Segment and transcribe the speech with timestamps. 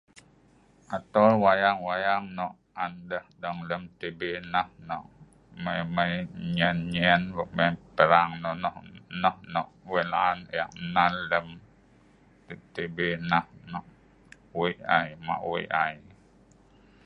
[0.95, 2.53] Atoel wayang-wayang nok
[2.83, 4.19] an deh dong lem TV
[4.53, 4.67] nah
[5.65, 6.13] UNCLEAR
[6.55, 7.21] nyen-nyen,
[7.95, 8.75] perang nonoh,
[9.21, 11.47] nah nok wei la'an eek nnal lem
[12.73, 12.97] TV
[13.31, 13.85] nah nok
[14.57, 15.95] wei' ai ma' wei ai.